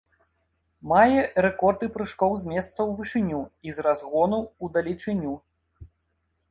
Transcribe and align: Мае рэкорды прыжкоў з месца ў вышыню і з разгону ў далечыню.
Мае 0.91 1.19
рэкорды 1.47 1.85
прыжкоў 1.97 2.31
з 2.45 2.55
месца 2.55 2.73
ў 2.87 2.91
вышыню 3.01 3.41
і 3.69 3.75
з 3.77 3.85
разгону 3.89 4.39
ў 4.47 4.65
далечыню. 4.79 5.33